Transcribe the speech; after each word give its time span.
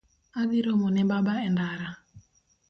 Adhi 0.39 0.59
romo 0.65 0.87
ne 0.93 1.03
baba 1.11 1.33
e 1.47 1.49
ndara 1.53 1.89